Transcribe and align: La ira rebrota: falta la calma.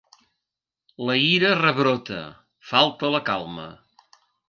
La 1.09 1.17
ira 1.27 1.53
rebrota: 1.61 2.25
falta 2.73 3.15
la 3.19 3.25
calma. 3.33 3.73